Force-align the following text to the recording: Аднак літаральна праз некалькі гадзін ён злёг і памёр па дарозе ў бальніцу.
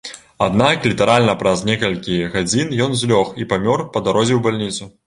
Аднак 0.45 0.87
літаральна 0.91 1.35
праз 1.43 1.61
некалькі 1.71 2.17
гадзін 2.37 2.75
ён 2.87 2.99
злёг 3.05 3.35
і 3.45 3.49
памёр 3.55 3.89
па 3.97 4.07
дарозе 4.09 4.33
ў 4.41 4.51
бальніцу. 4.51 4.95